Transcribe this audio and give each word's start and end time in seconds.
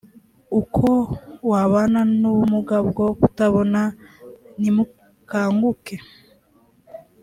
uko 0.59 0.87
wabana 1.51 2.01
n 2.19 2.21
ubumuga 2.31 2.75
bwo 2.89 3.07
kutabona 3.19 3.81
nimukanguke 4.59 5.95